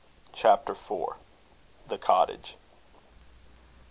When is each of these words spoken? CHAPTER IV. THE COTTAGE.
CHAPTER 0.33 0.71
IV. 0.71 1.13
THE 1.87 1.99
COTTAGE. 1.99 2.57